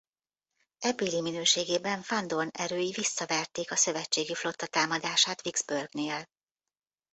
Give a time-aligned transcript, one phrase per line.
[0.79, 6.25] Ebbéli minőségében Van Dorn erői visszavertek a szövetségi flotta támadását Vicksburgnél.